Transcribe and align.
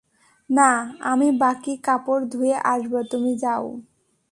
না, 0.49 0.69
আমি 1.01 1.27
বাকি 1.41 1.73
কাপড় 1.85 2.23
ধুয়ে 2.31 2.55
আসব 2.73 2.93
তুমি 3.11 3.31
যাও। 3.43 3.65